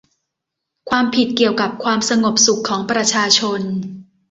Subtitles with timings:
[0.89, 3.61] ความผิดเกี่ยวกับความสงบสุขของประชาชน